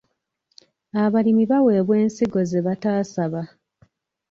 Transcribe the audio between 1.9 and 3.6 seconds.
ensigo ze bataasaba.